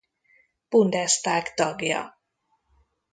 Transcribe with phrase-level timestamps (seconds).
[0.69, 2.01] Bundestag tagja.